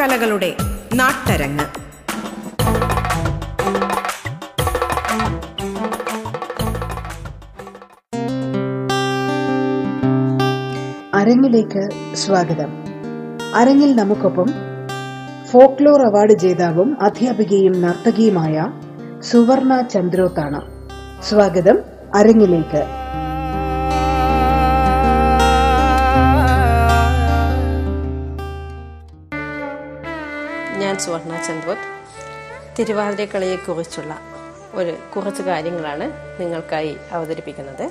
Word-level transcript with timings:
നാടൻകലകളുടെ 0.00 0.56
നാട്ടരങ്ങ്. 0.94 1.64
അരങ്ങിലേക്ക് 11.14 12.14
സ്വാഗതം. 12.14 12.84
അരങ്ങിൽ 13.54 13.96
നമുക്കൊപ്പം 13.96 14.46
ഫോക്ലോർ 15.52 16.02
അവാർഡ് 16.02 16.32
ജേതാവും 16.32 16.96
അധ്യാപികയും 17.02 17.80
നർത്തകിയുമായ 17.80 18.66
സുവർണ 19.20 19.80
ചന്ദ്രോത്താണ് 19.80 20.60
സ്വാഗതം 21.22 21.78
അരങ്ങിലേക്ക്. 22.14 22.99
ഞാൻ 30.90 30.98
സുവർണ 30.98 31.42
ചന്ദ്രോത്ത് 31.48 31.80
തിരുവാതിരക്കളിയെക്കുറിച്ചുള്ള 32.78 34.18
ഒരു 34.74 34.96
കുറച്ച് 35.16 35.42
കാര്യങ്ങളാണ് 35.42 36.12
നിങ്ങൾക്കായി 36.40 36.96
അവതരിപ്പിക്കുന്നത്. 37.12 37.90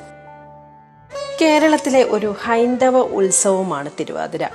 കേരളത്തിലെ 1.42 2.04
ഒരു 2.04 2.36
ഹൈന്ദവ 2.44 2.98
ഉത്സവമാണ് 2.98 3.90
തിരുവാതിര. 4.00 4.48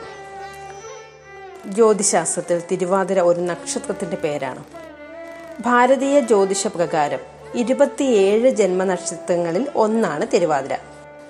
ജ്യോതിശാസ്ത്രത്തിൽ 1.67 2.63
തിരുവാതിര 2.73 3.21
ഒരു 3.21 3.41
നക്ഷത്രത്തിന്റെ 3.41 4.17
പേരാണ്. 4.17 4.65
ഭാരതീയ 5.61 6.21
ജ്യോതിഷ 6.21 6.67
പ്രകാരം 6.67 7.19
ഇരുപത്തിയേഴ് 7.55 8.51
ജന്മനക്ഷത്രങ്ങളിൽ 8.51 9.69
ഒന്നാണ് 9.77 10.27
തിരുവാതിര. 10.35 10.77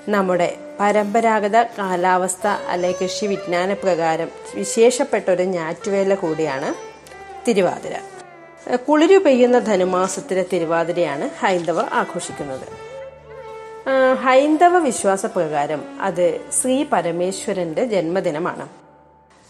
നമ്മുടെ 0.08 0.56
പരമ്പരാഗത 0.80 1.62
കാലാവസ്ഥ 1.62 2.46
അല്ലെ 2.46 2.94
കൃഷി 3.02 3.26
വിജ്ഞാന 3.26 3.72
പ്രകാരം 3.72 4.28
വിശേഷപ്പെട്ട 4.54 5.30
ഒരു 5.30 5.42
ഞാറ്റുവേല 5.42 6.14
കൂടിയാണ് 6.14 6.93
തിരുവാതിര. 7.48 7.96
കുളിരു 8.74 9.16
പെയ്യുന്ന 9.16 9.58
ധനുമാസത്തിലെ 9.58 10.44
തിരുവാതിരയാണ് 10.52 11.30
ഹൈന്ദവർ 11.40 11.84
ആഘോഷിക്കുന്നത്. 11.92 12.66
ഹൈന്ദവ 14.16 14.78
വിശ്വാസ 14.78 15.26
പ്രകാരം 15.26 15.82
അത് 16.00 16.40
ശ്രീ 16.60 16.84
പരമേശ്വരന്റെ 16.92 17.84
ജന്മദിനമാണ്. 17.84 18.68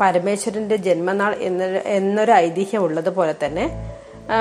പരമേശ്വരന്റെ 0.01 0.77
ജന്മനാൾ 0.77 1.35
എന്ന 1.35 1.65
എന്നൊരു 1.99 2.33
ഐതിഹ്യം 2.33 2.83
ഉള്ളതുപോലെ 2.83 3.35
തന്നെ 3.45 3.95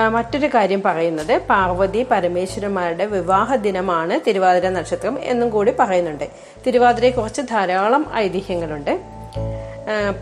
മറ്റൊരു 0.08 0.46
കാര്യം 0.46 0.82
പറയുന്നത് 0.82 1.38
പാർവതി 1.38 2.02
പരമേശ്വരന്മാരുടെ 2.02 3.06
വിവാഹ 3.06 3.54
ദിനമാണ് 3.54 4.20
തിരുവാതിര 4.26 4.68
നക്ഷത്രം 4.68 5.18
എന്നും 5.20 5.50
കൂടി 5.50 5.72
പറയുന്നുണ്ട്. 5.78 6.24
തിരുവാതിരയെക്കുറിച്ച് 6.66 7.42
ധാരാളം 7.42 8.10
ഐതിഹ്യങ്ങളുണ്ട്. 8.14 9.00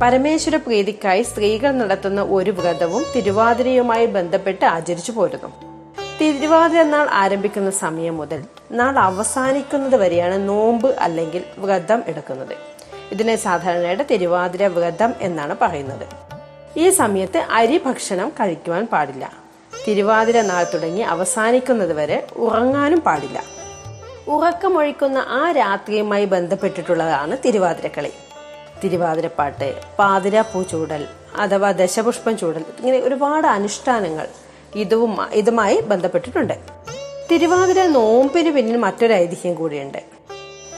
പരമേശ്വര 0.02 0.56
പ്രീതിക്കായി 0.56 1.22
സ്ത്രീകൾ 1.22 1.72
നടത്തുന്ന 1.72 2.22
ഒരു 2.22 2.50
വ്രതവും 2.50 3.04
തിരുവാതിരയുമായി 3.16 4.06
ബന്ധപ്പെട്ട് 4.06 4.64
ആചരിച്ചു 4.64 5.12
പോരുന്നു. 5.12 5.52
തിരുവാതിര 6.20 6.82
നാൾ 6.82 7.08
ആരംഭിക്കുന്ന 7.10 7.70
സമയം 7.70 8.16
മുതൽ 8.16 8.44
നാൾ 8.70 8.98
അവസാനിക്കുന്നത് 8.98 9.96
വരെയാണ് 9.96 10.48
നോമ്പ് 10.48 10.96
അല്ലെങ്കിൽ 10.98 11.44
വ്രതം 11.58 12.02
എടുക്കുന്നത്. 12.06 12.56
ഇതിനെ 13.12 13.36
സാധാരണയായിട്ട് 13.36 14.02
തിരുവാതിര 14.10 14.66
വ്രതം 14.66 15.14
എന്നാണ് 15.20 15.56
പറയുന്നത്. 15.60 16.06
ഈ 16.78 16.90
സമയത്ത് 16.90 17.38
അരി 17.38 17.80
ഭക്ഷണം 17.86 18.28
കഴിക്കുവാൻ 18.28 18.86
പാടില്ല. 18.86 19.32
തിരുവാതിര 19.88 20.40
നാൾ 20.40 20.66
തുടങ്ങി 20.74 21.00
അവസാനിക്കുന്നത് 21.00 21.92
വരെ 21.92 22.26
ഉറങ്ങാനും 22.36 23.00
പാടില്ല. 23.00 23.42
ഉറക്കമൊഴിക്കുന്ന 24.28 25.18
ആ 25.18 25.52
രാത്രിയുമായി 25.52 26.24
ബന്ധപ്പെട്ടിട്ടുള്ളതാണ് 26.24 27.36
തിരുവാതിരക്കളി. 27.44 28.12
തിരുവാതിരപ്പാട്ട് 28.84 29.80
പാതിരാപ്പൂ 29.98 30.62
ചൂടൽ 30.62 31.06
അഥവാ 31.36 31.70
ദശപുഷ്പം 31.70 32.36
ചൂടൽ 32.36 32.64
ഇങ്ങനെ 32.78 32.98
ഒരുപാട് 32.98 33.46
അനുഷ്ഠാനങ്ങൾ 33.46 34.26
ഇതും 34.74 35.16
ഇതുമായി 35.32 35.80
ബന്ധപ്പെട്ടിട്ടുണ്ട്. 35.80 36.54
തിരുവാതിര 37.30 37.86
നോമ്പിന് 37.86 38.50
പിന്നിൽ 38.50 38.76
മറ്റൊരു 38.76 39.12
ഐതിഹ്യം 39.12 39.54
കൂടിയുണ്ട്. 39.54 39.98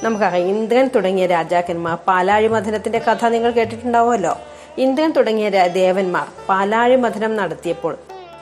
നമുക്കറിയാം 0.03 0.49
ഇന്ദ്രൻ 0.49 0.91
തുടങ്ങിയ 0.95 1.27
രാജാക്കന്മാർ 1.27 1.99
പാലാഴി 2.09 2.49
മഥനത്തിന്റെ 2.49 2.99
കഥ 2.99 3.25
നിങ്ങൾ 3.25 3.51
കേട്ടിട്ടുണ്ടാവുമല്ലോ. 3.51 4.37
ഇന്ദ്രൻ 4.79 5.13
തുടങ്ങിയ 5.13 5.49
ദേവന്മാർ 5.51 6.27
പാലാഴി 6.49 6.97
മഥനം 6.97 7.37
നടത്തിയപ്പോൾ 7.37 7.97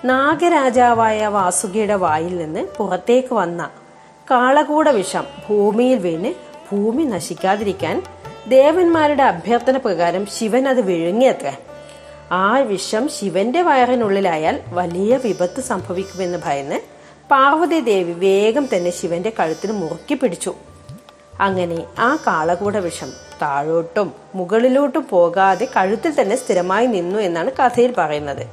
നാഗരാജാവായ 0.05 1.27
വാസുകിയുടെ 1.27 1.95
വായിൽ 1.95 2.37
നിന്ന് 2.37 2.67
പുറത്തേക്ക് 2.77 3.35
വന്ന 3.35 3.71
കാളകൂട 4.31 4.89
വിഷം 4.89 5.25
ഭൂമിയിൽ 5.49 5.99
വീണ് 5.99 6.35
ഭൂമി 6.71 7.05
നശിക്കാതിരിക്കാൻ 7.05 8.03
ദേവന്മാരുടെ 8.49 9.23
അഭ്യർത്ഥന 9.23 9.77
പ്രകാരം 9.77 10.27
ശിവൻ 10.27 10.69
അത് 10.69 10.81
വിഴുങ്ങിയത്രേ. 10.81 11.53
ആ 12.33 12.59
വിഷം 12.59 13.09
ശിവന്റെ 13.09 13.63
വയറിനുള്ളിലായാൽ 13.63 14.61
വലിയ 14.69 15.17
വിപത്ത് 15.17 15.61
സംഭവിക്കുമെന്ന് 15.61 16.39
ഭയന്ന് 16.47 16.79
പാർവതി 17.31 17.81
ദേവി 17.81 18.13
വേഗം 18.13 18.69
തന്നെ 18.75 18.91
ശിവന്റെ 18.91 19.33
കഴുത്തിൽ 19.39 19.73
മുറുക്കി 19.73 20.15
പിടിച്ചു. 20.15 20.55
അങ്ങനെ 21.41 21.85
ആ 21.99 22.19
കാളകൂട 22.27 22.77
വിഷം 22.77 23.13
താഴോട്ടും 23.43 24.13
മുകളിലോട്ടും 24.35 25.07
പോകാതെ 25.11 25.69
കഴുത്തിൽ 25.77 26.21
തന്നെ 26.21 26.37
സ്ഥിരമായി 26.37 26.87
നിന്നു 26.87 27.19
എന്നാണ് 27.19 27.51
കഥയിൽ 27.51 27.95
പറയുന്നത്. 27.99 28.47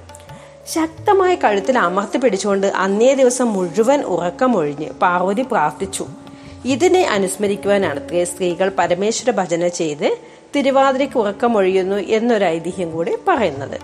ശക്തമായ 0.68 1.36
കഴുത്തിൽ 1.36 1.78
അമർത്തി 1.78 2.18
പിടിച്ചുകൊണ്ട് 2.18 2.68
അന്നേ 2.68 3.14
ദിവസം 3.14 3.54
മുഴുവൻ 3.54 4.02
ഉറക്കമൊഴിഞ്ഞ് 4.02 4.90
പാർവതി 4.90 5.42
പ്രാർത്ഥിച്ചു. 5.42 6.08
ഇതിനെ 6.66 7.04
അനുസ്മരിക്കുവാനാണ് 7.04 8.10
ത്രേ 8.10 8.24
സ്ത്രീകൾ 8.24 8.72
പരമേശ്വര 8.80 9.32
ഭജന 9.32 9.68
ചെയ്ത് 9.68 10.18
തിരുവാതിരയ്ക്ക് 10.56 11.18
ഉറക്കമൊഴിയുന്നു 11.18 11.96
എന്നൊരു 11.96 12.46
ഐതിഹ്യം 12.46 12.92
കൂടി 12.92 13.18
പറയുന്നത്. 13.28 13.80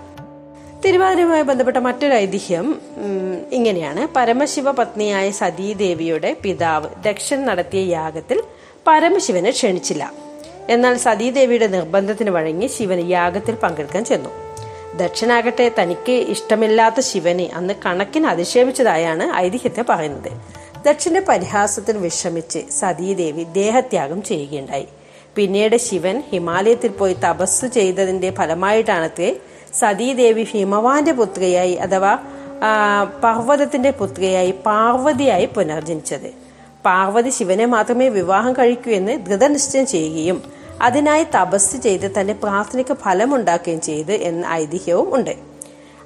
തിരുവാതിരയുമായി 0.84 1.42
ബന്ധപ്പെട്ട 1.42 1.76
മറ്റൊരു 1.76 2.14
ഐതിഹ്യം 2.14 2.80
ഇങ്ങനെയാണ്. 3.52 4.08
പരമശിവ 4.16 4.70
പത്നിയായ 4.70 5.30
സതീദേവിയുടെ 5.30 6.36
പിതാവ് 6.42 6.88
ദക്ഷൻ 7.04 7.44
നടത്തിയ 7.44 7.92
യാഗത്തിൽ 7.92 8.42
പരമശിവനെ 8.86 9.50
ക്ഷണിച്ചില്ല. 9.50 10.12
എന്നാൽ 10.70 10.96
സതീദേവിയുടെ 10.96 11.66
നിർബന്ധത്തിന് 11.66 12.30
വഴങ്ങി 12.30 12.66
ശിവൻ 12.66 13.08
യാഗത്തിൽ 13.08 13.54
പങ്കെടുക്കാൻ 13.54 14.04
ചെന്നു. 14.04 14.30
ദക്ഷനാകട്ടെ 14.96 15.72
തനിക്ക് 15.80 16.12
ഇഷ്ടമില്ലാത്ത 16.12 17.00
ശിവനെ 17.00 17.50
അന്ന് 17.54 17.74
കണക്കിന് 17.86 18.26
അധിക്ഷേപിച്ചതായാണ് 18.26 19.36
ഐതിഹ്യത്തെ 19.36 19.82
പറയുന്നത്. 19.88 20.55
ദക്ഷന്റെ 20.86 21.20
പരിഹാസത്തിൽ 21.28 21.96
വിഷമിച്ച് 22.04 22.60
സതീദേവി 22.78 23.44
ദേഹത്യാഗം 23.58 24.20
ചെയ്യുകയുണ്ടായി. 24.28 24.86
പിന്നീട് 25.36 25.76
ശിവൻ 25.86 26.16
ഹിമാലയത്തിൽ 26.30 26.92
പോയി 26.98 27.14
തപസ് 27.24 27.66
ചെയ്തതിന്റെ 27.76 28.30
ഫലമായിട്ടാണ് 28.38 29.28
സതീദേവി 29.80 30.44
ഹിമവാന്റെ 30.52 31.12
പുത്രിയായി 31.20 31.74
അഥവാ 31.86 32.12
പർവതത്തിന്റെ 33.24 33.90
പുത്രിയായി 34.00 34.52
പാർവതിയായി 34.66 35.46
പുനർജനിച്ചത്. 35.56 36.28
പാർവതി 36.86 37.30
ശിവനെ 37.38 37.66
മാത്രമേ 37.74 38.06
വിവാഹം 38.18 38.52
കഴിക്കൂ 38.58 38.90
എന്ന് 38.98 39.14
ദൃഢനിശ്ചയം 39.26 39.86
ചെയ്യുകയും 39.94 40.38
അതിനായി 40.86 41.24
തപസ് 41.36 41.76
ചെയ്ത് 41.84 42.06
തന്റെ 42.16 42.34
പ്രാർത്ഥനയ്ക്ക് 42.44 42.94
ഫലമുണ്ടാക്കുകയും 43.04 43.80
ചെയ്ത് 43.88 44.14
എന്ന 44.28 44.42
ഐതിഹ്യവും 44.62 45.08
ഉണ്ട്. 45.16 45.34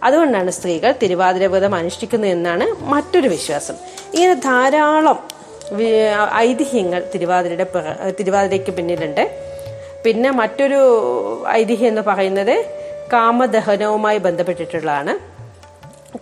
അതുകൊണ്ടാണ് 0.02 0.50
സ്ത്രീകൾ 0.50 0.94
തിരുവാതിര 1.02 1.46
വ്രതം 1.46 1.74
അനുഷ്ഠിക്കുന്നത് 1.74 2.30
എന്നാണ് 2.30 2.84
മറ്റൊരു 2.84 3.28
വിശ്വാസം. 3.28 3.74
ഇങ്ങനെ 4.14 4.34
ധാരാളം 4.34 5.28
ഐതിഹ്യങ്ങൾ 6.34 7.10
തിരുവാതിരയുടെ 7.14 7.66
തിരുവാതിരയ്ക്ക് 8.20 8.70
പിന്നിലുണ്ട്. 8.70 9.40
പിന്നെ 10.04 10.30
മറ്റൊരു 10.30 11.44
ഐതിഹ്യം 11.48 11.88
എന്ന് 11.88 12.02
പറയുന്നത് 12.02 12.64
കാമദഹനവുമായി 13.12 14.18
ബന്ധപ്പെട്ടിട്ടുള്ളതാണ്. 14.18 15.30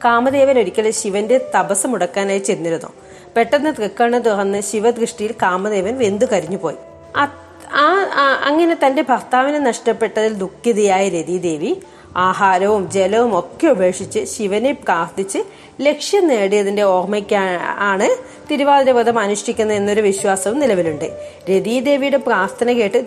കാമദേവൻ 0.05 0.59
ഒരിക്കലും 0.59 0.93
ശിവന്റെ 0.93 1.51
തപസ് 1.59 1.87
മുടക്കാനായി 1.87 2.39
ചെന്നിരുന്നു. 2.39 2.93
പെട്ടെന്ന് 3.37 3.71
തൃക്കണ്ണ് 3.71 4.25
തുറന്ന് 4.25 4.63
ശിവദൃഷ്ടിയിൽ 4.63 5.33
കാമദേവൻ 5.33 5.99
വെന്തു 5.99 6.25
കരിഞ്ഞുപോയി. 6.25 6.77
ആ- 7.17 8.43
അങ്ങനെ 8.45 8.79
തന്റെ 8.87 9.03
ഭർത്താവിനെ 9.03 9.59
നഷ്ടപ്പെട്ടതിൽ 9.59 10.35
ദുഃഖിതയായ 10.35 11.09
രതിദേവി 11.09 11.83
ആഹാരവും 12.27 12.83
ജലവും 12.95 13.33
ഒക്കെ 13.39 13.67
ഉപേക്ഷിച്ച് 13.75 14.21
ശിവനെ 14.33 14.73
പ്രാർത്ഥിച്ച് 14.85 15.41
ലക്ഷ്യം 15.87 16.25
നേടിയതിന്റെ 16.31 16.85
ഓർമ്മയ്ക്കാണ് 16.95 18.09
തിരുവാതിര 18.51 18.93
വ്രതം 18.97 19.19
അനുഷ്ഠിക്കുന്നത് 19.25 19.77
എന്നൊരു 19.81 20.03
വിശ്വാസവും 20.09 20.59
നിലവിലുണ്ട്. 20.63 21.07
രതീദേവിയുടെ 21.51 22.21
പ്രാർത്ഥന 22.29 22.73
കേട്ട് 22.79 23.01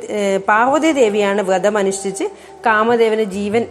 പാർവതി 0.50 0.92
ദേവിയാണ് 1.02 1.42
വ്രതം 1.50 1.78
അനുഷ്ഠിച്ച് 1.78 2.28
കാമദേവന് 2.68 3.25
ജീവൻ 3.38 3.66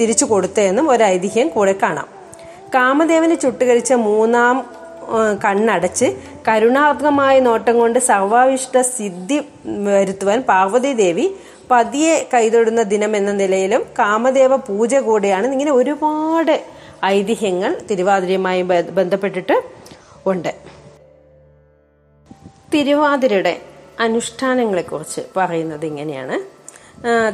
തിരിച്ചു 0.00 0.26
കൊടുത്തതെന്നും 0.32 0.88
ഒരു 0.94 1.04
ഐതിഹ്യം 1.14 1.50
കൂടെ 1.56 1.74
കാണാം. 1.82 2.08
കാമദേവന് 2.76 3.36
ചുട്ടുകരിച്ച 3.44 3.92
മൂന്നാം 4.08 4.56
കണ്ണടച്ച് 5.44 6.06
കരുണാത്മകമായ 6.48 7.34
നോട്ടം 7.46 7.74
കൊണ്ട് 7.78 7.98
സർവാവിഷ്ട 8.10 8.80
സിദ്ധി 8.96 9.38
വരുത്തുവാൻ 9.88 10.40
പാർവതി 10.50 10.92
ദേവി 11.02 11.26
പതിയെ 11.70 12.14
കൈതൊടുന്ന 12.34 12.82
ദിനം 12.92 13.12
എന്ന 13.16 13.32
നിലയിലും 13.32 13.82
കാമദേവ 13.98 14.56
പൂജ 14.68 14.94
കൂടെയാണ് 15.08 15.46
ഇങ്ങനെ 15.52 15.72
ഒരുപാട് 15.72 16.54
ഐതിഹ്യങ്ങൾ 17.04 17.72
തിരുവാതിരയുമായി 17.90 18.62
ബന്ധപ്പെട്ടിട്ട് 18.98 19.56
ഉണ്ട്. 20.26 20.52
തിരുവാതിരയുടെ 22.74 23.54
അനുഷ്ഠാനങ്ങളെക്കുറിച്ച് 24.00 25.22
പറയുന്നത് 25.36 25.84
ഇങ്ങനെയാണ്. 25.86 26.36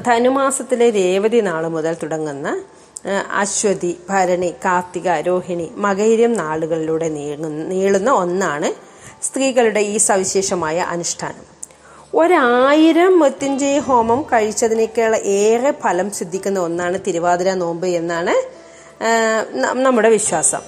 ധനുമാസത്തിലെ 0.06 0.90
രേവതി 0.90 1.40
നാൾ 1.40 1.62
മുതൽ 1.68 1.94
തുടങ്ങുന്ന 2.02 2.48
അശ്വതി 3.42 3.92
ഭരണി 4.10 4.50
കാർത്തിക 4.64 5.08
രോഹിണി 5.28 5.66
മകൈര്യം 5.76 6.32
നാളുകളിലൂടെ 6.32 7.08
നീളുന്ന 7.72 8.10
ഒന്നാണ് 8.22 8.70
സ്ത്രീകളുടെ 9.26 9.80
ഈ 9.80 9.96
സവിശേഷമായ 10.08 10.78
അനുഷ്ഠാനം. 10.94 11.59
ഒരായിരം 12.12 13.12
മൃത്യുഞ്ജയ 13.18 13.74
ഹോമം 13.88 14.20
കഴിച്ചതിനേക്കാൾ 14.30 15.12
ഏറെ 15.40 15.70
ഫലം 15.82 16.08
സിദ്ധിക്കുന്ന 16.18 16.58
ഒന്നാണ് 16.68 16.96
തിരുവാതിര 17.06 17.50
നോമ്പ് 17.60 17.86
എന്നാണ് 18.00 18.34
നമ്മുടെ 19.84 20.10
വിശ്വാസം. 20.16 20.62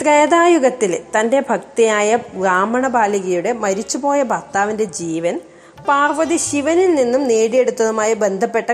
ത്രേതായുഗത്തിൽ 0.00 0.92
തന്റെ 1.14 1.38
ഭക്തിയായ 1.50 2.18
ബ്രാഹ്മണ 2.40 2.86
ബാലികയുടെ 2.96 3.52
മരിച്ചുപോയ 3.64 4.20
ഭർത്താവിന്റെ 4.32 4.86
ജീവൻ 5.00 5.36
പാർവതി 5.88 6.36
ശിവനിൽ 6.48 6.90
നിന്നും 7.00 7.22
നേടിയെടുത്തതുമായി 7.32 8.14
ബന്ധപ്പെട്ട 8.24 8.70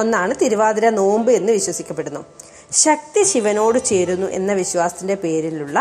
ഒന്നാണ് 0.00 0.32
തിരുവാതിര 0.42 0.88
നോമ്പ് 1.00 1.30
എന്ന് 1.38 1.52
വിശ്വസിക്കപ്പെടുന്നു. 1.58 2.22
ശക്തി 2.84 3.22
ശിവനോട് 3.32 3.78
ചേരുന്നു 3.90 4.28
എന്ന 4.38 4.52
വിശ്വാസത്തിന്റെ 4.62 5.16
പേരിലുള്ള 5.24 5.78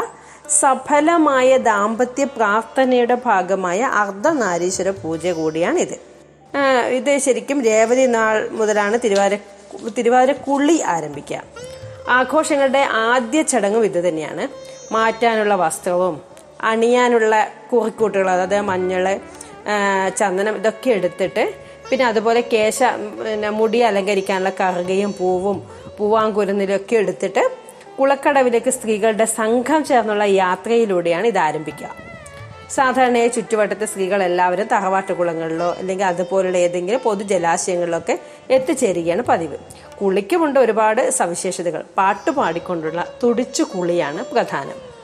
സഫലമായ 0.50 1.58
ദാമ്പത്യ 1.58 2.24
പ്രാർത്ഥനയുടെ 2.38 3.16
ഭാഗമായ 3.26 3.80
അർദ്ധനാരീശ്വര 4.02 4.90
പൂജ 5.02 5.28
കൂടിയാണിത്. 5.40 5.96
ഇത് 6.98 7.12
ശരിക്കും 7.26 7.60
രേവതി 7.66 8.06
നാൾ 8.18 8.36
മുതലാണ് 8.60 8.98
തിരുവാര 9.06 9.34
തിരുവാരക്കുള്ളി 9.98 10.44
കുളി 10.48 10.78
ആരംഭിക്കുക. 10.96 11.42
ആഘോഷങ്ങളുടെ 12.18 12.82
ആദ്യ 13.12 13.40
ചടങ്ങും 13.52 13.86
ഇത് 13.86 14.00
തന്നെയാണ്. 14.08 14.44
മാറ്റാനുള്ള 14.92 15.54
വസ്ത്രവും 15.56 16.16
അണിയാനുള്ള 16.72 17.36
കുറിക്കൂട്ടുകൾ 17.72 18.28
അതായത് 18.30 18.66
മഞ്ഞൾ 18.72 19.06
ചന്ദനം 20.20 20.56
ഇതൊക്കെ 20.56 20.90
എടുത്തിട്ട് 20.90 21.44
പിന്നെ 21.90 22.06
അതുപോലെ 22.06 22.42
കേശ 22.54 22.80
പിന്നെ 23.24 23.50
മുടി 23.60 23.80
അലങ്കരിക്കാനുള്ള 23.90 24.52
കറുകയും 24.60 25.12
പൂവും 25.20 25.58
പൂവാങ്കുരുന്നിലൊക്കെ 25.98 26.96
എടുത്തിട്ട് 26.96 27.44
കുളക്കടവിലേക്ക് 28.00 28.72
സ്ത്രീകളുടെ 28.72 29.26
സംഘം 29.26 29.86
ചേർന്നുള്ള 29.86 30.24
യാത്രയിലൂടെയാണ് 30.24 31.28
ഇത് 31.28 31.38
ആരംഭിക്കുക. 31.38 31.96
സാധാരണയായി 32.70 33.28
ചുറ്റുവട്ടത്തെ 33.28 33.86
സ്ത്രീകൾ 33.86 34.24
എല്ലാവരും 34.24 34.68
തറവാട്ടുകുളങ്ങളിലോ 34.68 35.76
അല്ലെങ്കിൽ 35.78 36.06
അതുപോലുള്ള 36.06 36.58
ഏതെങ്കിലും 36.58 37.00
പൊതുജലാശയങ്ങളിലൊക്കെ 37.00 38.20
എത്തിച്ചേരുകയാണ് 38.50 39.22
പതിവ്. 39.22 39.58
കുളിക്കുമുണ്ട് 40.02 40.60
ഒരുപാട് 40.60 41.10
സവിശേഷതകൾ. 41.10 41.84
പാട്ട് 41.98 42.32
പാടിക്കൊണ്ടുള്ള 42.32 43.08
തുടിച്ചു 43.24 43.64
കുളിയാണ് 43.64 44.26
പ്രധാനം. 44.26 44.96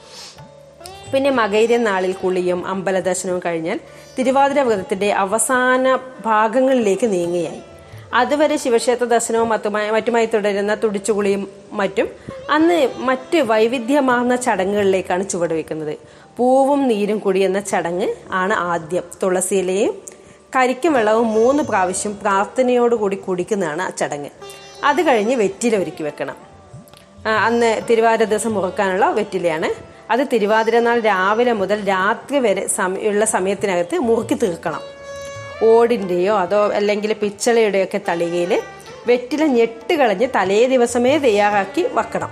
പിന്നെ 1.14 1.30
മകൈര്യ 1.30 1.78
നാളിൽ 1.78 2.12
കുളിയും 2.12 2.68
അമ്പലദർശനവും 2.68 3.42
കഴിഞ്ഞാൽ 3.46 3.80
തിരുവാതിര 4.20 4.60
വ്രതത്തിന്റെ 4.60 5.14
അവസാന 5.14 6.00
ഭാഗങ്ങളിലേക്ക് 6.26 7.14
നീങ്ങുകയായി. 7.14 7.62
അതുവരെ 8.13 8.58
ശിവക്ഷേത്ര 8.58 9.04
ദർശനവും 9.04 9.50
മറ്റുമായി 9.50 9.92
മറ്റുമായി 9.92 10.25
തുടരുന്ന 10.25 10.75
തുടിച്ചുകുളിയും 10.75 11.48
മറ്റും 11.72 12.10
അന്ന് 12.50 12.90
മറ്റ് 12.98 13.38
വൈവിധ്യമാർന്ന 13.38 14.36
ചടങ്ങുകളിലേക്കാണ് 14.36 15.30
ചുവടുവെക്കുന്നത്. 15.30 15.98
പൂവും 16.38 16.88
നീരും 16.88 17.18
കൂടി 17.18 17.40
എന്ന 17.40 17.60
ചടങ്ങ് 17.60 18.08
ആണ് 18.31 18.54
ആദ്യം. 18.54 19.04
തുളസിയിലയും 19.24 19.94
കരിക്കും 20.56 20.94
വെള്ളവും 20.94 21.28
മൂന്ന് 21.28 21.63
പ്രാവശ്യം 21.63 22.19
പ്രാർത്ഥനയോടുകൂടി 22.22 23.16
കുടിക്കുന്നതാണ് 23.16 23.81
ആ 23.81 23.90
ചടങ്ങ്. 23.90 24.30
അത് 24.84 25.07
കഴിഞ്ഞ് 25.07 25.36
വെറ്റില 25.36 25.78
ഒരുക്കി 25.78 26.04
വെക്കണം. 26.04 26.36
അന്ന് 27.28 27.81
തിരുവാതിര 27.90 28.24
ദിവസം 28.24 28.54
മുറുക്കാനുള്ള 28.54 29.06
വെറ്റിലയാണ്. 29.06 29.74
അത് 30.12 30.28
തിരുവാതിര 30.34 30.80
നാൾ 30.80 31.00
രാവിലെ 31.00 31.54
മുതൽ 31.54 31.90
രാത്രി 31.90 32.40
വരെ 32.40 32.68
സമയ- 32.68 33.07
ഉള്ള 33.07 33.25
സമയത്തിനകത്ത് 33.25 34.00
മുറുക്കി 34.00 34.34
തീർക്കണം. 34.34 35.00
ഓടിന്റെയോ 35.69 36.36
അതോ 36.38 36.62
അല്ലെങ്കിൽ 36.80 37.13
പിച്ചളയുടെയൊക്കെ 37.13 38.00
തളികയിൽ 38.10 38.54
വെറ്റില 39.08 39.44
ഞെട്ട് 39.46 39.94
കളഞ്ഞ് 39.94 40.28
തലേ 40.36 40.60
ദിവസമേ 40.66 41.18
തയ്യാറാക്കി 41.18 41.81
വെക്കണം. 41.94 42.31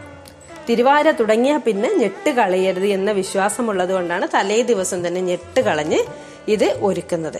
തിരുവാര 0.69 1.11
തുടങ്ങിയാൽ 1.11 1.61
പിന്നെ 1.67 1.89
ഞെട്ട് 1.93 2.29
കളയരുത് 2.29 2.85
എന്ന 2.85 3.11
വിശ്വാസമുള്ളത് 3.11 3.93
കൊണ്ടാണ് 3.93 4.27
തലേ 4.35 4.61
ദിവസം 4.61 5.07
തന്നെ 5.07 5.21
ഞെട്ട് 5.21 5.61
കളഞ്ഞ് 5.61 5.99
ഇത് 6.47 6.67
ഒരുക്കുന്നത്. 6.81 7.39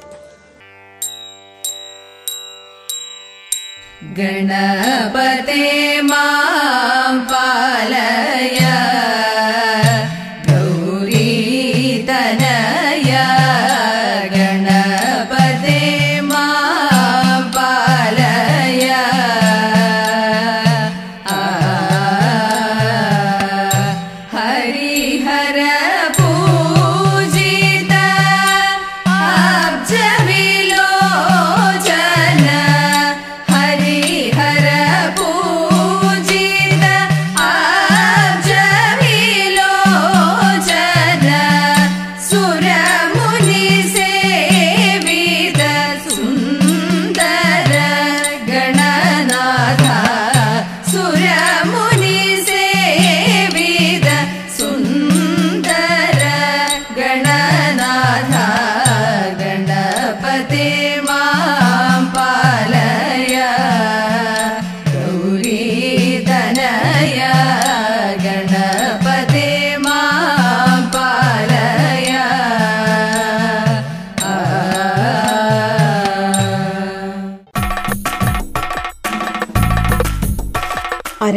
ഗണപതേ 4.18 5.63
മാം 6.01 7.15
പാലയാ 7.31 8.75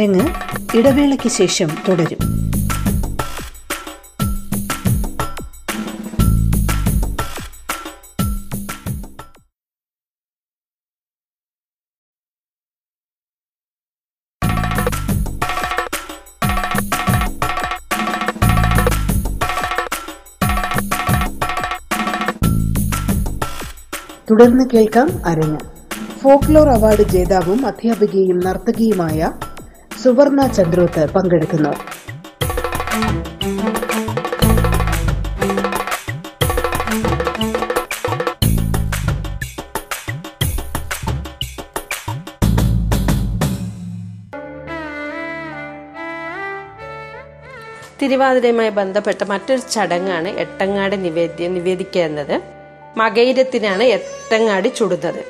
അരങ്ങ് 0.03 0.29
ഇടവേളയ്ക്ക് 0.77 1.29
ശേഷം 1.29 1.67
തുടരും. 1.87 2.17
തുടർന്ന് 24.31 24.69
കേൾക്കാം 24.73 25.25
അരങ്ങ്. 25.25 25.59
ഫോക്ലോർ 26.21 26.69
അവാർഡ് 26.69 27.03
ജേതാവും 27.03 27.65
അധ്യാപികയും 27.65 28.39
നർത്തകിയുമായ 28.39 29.31
സുവർണ 30.03 30.45
ചന്ദ്രോത്ത് 30.55 31.03
പങ്കെടുക്കുന്നു. 31.15 31.73
തിരുവാതിരയുമായി 47.99 48.71
ബന്ധപ്പെട്ട 48.79 49.21
മറ്റൊരു 49.29 49.61
ചടങ്ങാണ് 49.73 50.29
എട്ടങ്ങാടി 50.43 50.97
നിവേദ്യം 51.05 51.53
നിവേദിക്കുക 51.57 52.01
എന്നത് 52.09 52.35
മകൈരത്തിനാണ് 53.01 53.85
എട്ടങ്ങാടി 53.97 54.69
ചുടുന്നത്. 54.79 55.23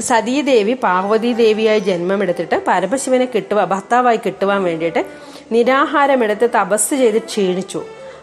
സതീദേവി 0.00 0.72
പാർവതി 0.72 1.32
ദേവിയായി 1.32 1.78
ജന്മമെടുത്തിട്ട് 1.78 2.62
പരമശിവനെ 2.68 3.24
കിട്ടുക 3.24 3.64
ഭർത്താവായി 3.64 4.16
കിട്ടുവാൻ 4.16 4.62
വേണ്ടിയിട്ട് 4.62 5.06
നിരാഹാരമെടുത്ത് 5.52 6.50
തപസ് 6.50 6.94
ചെയ്ത് 6.94 7.18
ക്ഷീണിച്ചു. 7.18 7.82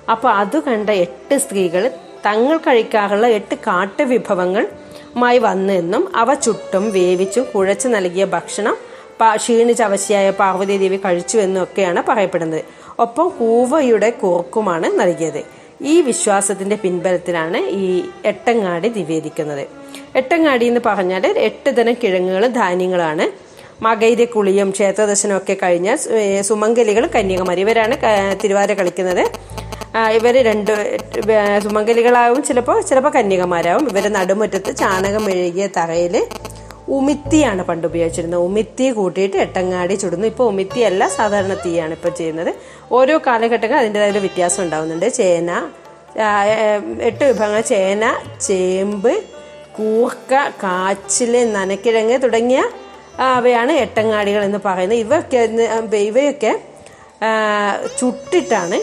അപ്പോൾ 0.10 0.30
അത് 0.30 0.64
കണ്ട 0.64 0.90
എട്ട് 0.90 1.38
സ്ത്രീകൾ 1.38 1.92
തങ്ങൾ 2.26 2.58
കഴിക്കാറുള്ള 2.58 3.28
എട്ട് 3.28 3.56
കാട്ടുവിഭവങ്ങൾ 3.56 4.68
മായി 5.16 5.38
വന്നെന്നും 5.38 6.16
അവ 6.16 6.34
ചുട്ടും 6.34 6.92
വേവിച്ചും 6.92 7.46
കുഴച്ചു 7.56 7.88
നൽകിയ 7.88 8.26
ഭക്ഷണം 8.26 8.78
ക്ഷീണിച്ചവശിയായ 9.36 10.30
പാർവതി 10.30 10.78
ദേവി 10.78 10.98
കഴിച്ചു 10.98 11.38
എന്നൊക്കെയാണ് 11.38 12.04
പറയപ്പെടുന്നത്. 12.08 12.64
ഒപ്പം 13.00 13.30
കൂവയുടെ 13.40 14.10
കുറുക്കുമാണ് 14.10 15.00
നൽകിയത്. 15.00 15.44
ഈ 15.82 16.02
വിശ്വാസത്തിന്റെ 16.02 16.76
പിൻബലത്തിലാണ് 16.76 17.58
ഈ 17.58 18.04
എട്ടങ്ങാടി 18.26 18.90
നിവേദിക്കുന്നത്. 18.90 19.83
എട്ടങ്ങാടി 20.20 20.66
എന്ന് 20.72 20.82
പറഞ്ഞാൽ 20.90 21.26
എട്ട് 21.48 21.70
തരം 21.78 21.96
കിഴങ്ങുകളും 22.04 22.52
ധാന്യങ്ങളാണ്. 22.62 23.26
മകൈര 23.86 24.24
കുളിയും 24.34 24.70
ക്ഷേത്രദർശനവും 24.76 25.38
ഒക്കെ 25.42 25.56
കഴിഞ്ഞ് 25.64 25.94
സുമംഗലികൾ 26.50 27.04
കന്യാകുമാരി 27.16 27.62
ഇവരാണ് 27.66 27.96
തിരുവാര 28.44 28.74
കളിക്കുന്നത്. 28.80 29.24
ഇവർ 30.18 30.36
രണ്ട് 30.50 30.72
സുമംഗലികളാവും 31.64 32.40
ചിലപ്പോൾ 32.48 32.78
ചിലപ്പോൾ 32.90 33.12
കന്യകമാരാവും 33.18 33.86
ഇവരെ 33.92 34.10
നടുമുറ്റത്ത് 34.18 34.72
ചാണകം 34.82 35.24
മെഴുകിയ 35.26 35.66
തറയിൽ 35.78 36.16
ഉമിത്തിയാണ് 36.98 37.62
പണ്ട് 37.68 37.86
ഉപയോഗിച്ചിരുന്നത്. 37.90 38.42
ഉമിത്തി 38.48 38.88
കൂട്ടിയിട്ട് 38.98 39.38
എട്ടങ്ങാടി 39.44 39.96
ചുടുന്നു. 40.02 40.26
ഇപ്പോൾ 40.32 40.48
ഉമിത്തിയല്ല 40.54 41.04
സാധാരണ 41.18 41.54
തീയാണ് 41.66 41.94
ഇപ്പോൾ 41.98 42.12
ചെയ്യുന്നത്. 42.20 42.52
ഓരോ 42.98 43.16
കാലഘട്ടങ്ങൾ 43.28 43.78
അതിന്റെതായ 43.82 44.12
വ്യത്യാസം 44.26 44.62
ഉണ്ടാവുന്നുണ്ട്. 44.64 45.08
ചേന 45.20 45.52
എട്ട് 47.10 47.24
വിഭവങ്ങൾ. 47.30 47.62
ചേന 47.74 48.04
ചേമ്പ് 48.48 49.14
കൂർക്ക 49.78 50.34
കാച്ചിൽ 50.64 51.34
നനക്കിഴങ്ങ് 51.56 52.18
തുടങ്ങിയ 52.24 52.62
അവയാണ് 53.34 53.74
എട്ടങ്ങാടികൾ 53.86 54.42
എന്ന് 54.50 54.60
പറയുന്നത്. 54.66 55.00
ഇവയൊക്കെ 55.06 55.98
ഇവയൊക്കെ 56.10 56.54
ചുട്ടിട്ടാണ് 58.00 58.78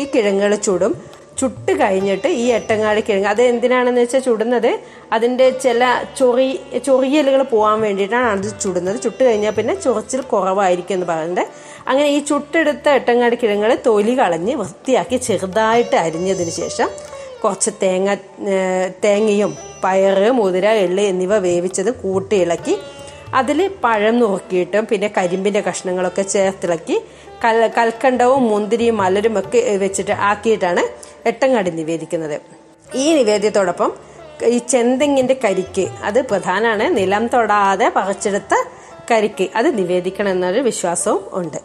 ഈ 0.00 0.04
കിഴങ്ങുകൾ 0.14 0.54
ചുടും. 0.68 0.94
ചുട്ട് 1.40 1.72
കഴിഞ്ഞിട്ട് 1.80 2.28
ഈ 2.42 2.44
എട്ടങ്ങാടി 2.58 3.00
കിഴങ്ങ് 3.06 3.28
അത് 3.32 3.40
എന്തിനാണെന്ന് 3.42 4.00
വെച്ചാൽ 4.00 4.20
ചുടുന്നത് 4.20 4.68
അതിന്റെ 5.12 5.46
ചില 5.64 5.88
ചൊറി 6.18 6.46
ചൊറിയലുകൾ 6.86 7.42
പോകാൻ 7.42 7.78
വേണ്ടിയിട്ടാണ് 7.86 8.28
അത് 8.34 8.48
ചുടുന്നത്. 8.62 8.96
ചുട്ട് 9.04 9.22
കഴിഞ്ഞാൽ 9.24 9.52
പിന്നെ 9.58 9.74
ചൊറിച്ചിൽ 9.84 10.20
കുറവായിരിക്കും 10.32 10.94
എന്ന് 10.94 11.06
പറയുന്നത്. 11.06 11.44
അങ്ങനെ 11.88 12.08
ഈ 12.16 12.18
ചുട്ടെടുത്ത 12.30 12.88
എട്ടങ്ങാടി 12.98 13.36
കിഴങ്ങുകൾ 13.42 13.74
തൊലി 13.86 14.14
കളഞ്ഞ് 14.18 14.54
വൃത്തിയാക്കി 14.62 15.18
ചെറുതായിട്ട് 15.28 15.96
അരിഞ്ഞതിന് 16.04 16.54
ശേഷം 16.62 16.88
കുറച്ച് 17.42 17.70
തേങ്ങ 17.82 18.10
തേങ്ങയും 19.04 19.52
പയറ് 19.84 20.28
മുതിര 20.38 20.66
എള്ള് 20.84 21.02
എന്നിവ 21.12 21.34
വേവിച്ചത് 21.46 21.90
കൂട്ടി 22.02 22.36
ഇളക്കി 22.44 22.74
അതിൽ 23.38 23.58
പഴം 23.84 24.14
നുറുക്കിയിട്ടും 24.20 24.84
പിന്നെ 24.90 25.08
കരിമ്പിന്റെ 25.16 25.60
കഷ്ണങ്ങളൊക്കെ 25.68 26.24
ചേർത്തിളക്കി. 26.34 26.96
കൽ 27.44 27.56
കൽക്കണ്ടവും 27.76 28.42
മുന്തിരിയും 28.50 28.96
മലരും 29.02 29.34
ഒക്കെ 29.40 29.60
വെച്ചിട്ട് 29.82 30.14
ആക്കിയിട്ടാണ് 30.30 30.82
എട്ടങ്ങാടി 31.30 31.70
നിവേദിക്കുന്നത്. 31.70 32.36
ഈ 33.02 33.06
നിവേദ്യത്തോടൊപ്പം 33.18 33.90
ഈ 34.54 34.58
ചെന്തെങ്ങിന്റെ 34.72 35.36
കരിക്ക് 35.44 35.84
അത് 36.08 36.20
പ്രധാനമാണ് 36.30 36.86
നിലം 36.98 37.24
തൊടാതെ 37.34 37.88
പറിച്ചെടുത്ത 37.96 38.54
കരിക്ക് 39.10 39.46
അത് 39.58 39.68
നിവേദിക്കണം 39.78 40.30
എന്നൊരു 40.36 40.60
വിശ്വാസവും 40.60 41.22
ഉണ്ട്. 41.40 41.58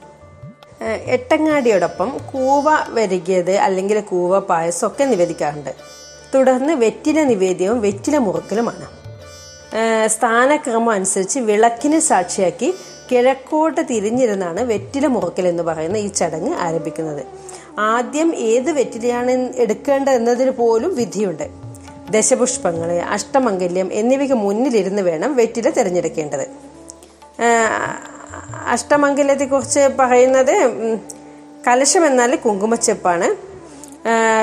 എട്ടങ്ങാടിയോടൊപ്പം 0.83 2.17
കൂവ 2.33 2.63
വരികിയത് 2.88 3.51
അല്ലെങ്കിൽ 3.51 4.00
കൂവ 4.00 4.39
പായസമൊക്കെ 4.39 5.03
നിവേദിക്കാറുണ്ട്. 5.03 5.69
തുടർന്ന് 6.35 6.73
വെറ്റില 6.73 7.23
നിവേദ്യവും 7.23 7.81
വെറ്റില 7.81 8.17
മുറുക്കലുമാണ്. 8.17 8.88
സ്ഥാനക്രമം 10.07 10.89
അനുസരിച്ച് 10.89 11.39
വിളക്കിനെ 11.39 12.00
സാക്ഷിയാക്കി 12.00 12.73
കിഴക്കോട്ട് 13.11 13.81
തിരിഞ്ഞിരുന്നാണ് 13.81 14.61
വെറ്റില 14.61 15.07
മുറുക്കൽ 15.07 15.47
എന്ന് 15.47 15.63
പറയുന്ന 15.63 15.97
ഈ 15.97 16.07
ചടങ്ങ് 16.07 16.53
ആരംഭിക്കുന്നത്. 16.55 17.23
ആദ്യം 17.79 18.35
ഏത് 18.35 18.71
വെറ്റിലയാണ് 18.71 19.53
എടുക്കേണ്ടത് 19.55 20.13
എന്നതിന് 20.13 20.51
പോലും 20.51 20.95
വിധിയുണ്ട്. 20.95 21.50
ദശപുഷ്പങ്ങൾ 22.09 22.91
അഷ്ടമംഗല്യം 22.91 23.93
എന്നിവയ്ക്ക് 23.93 24.35
മുന്നിലിരുന്ന് 24.35 25.01
വേണം 25.01 25.35
വെറ്റില 25.35 25.69
തിരഞ്ഞെടുക്കേണ്ടത്. 25.69 26.47
അഷ്ടമംഗല്യത്തെ 28.74 29.46
കുറിച്ച് 29.46 29.89
പറയുന്നത് 30.00 30.55
കലശം 31.67 32.05
എന്നാൽ 32.05 32.31
കുങ്കുമച്ചെപ്പാണ്. 32.36 33.27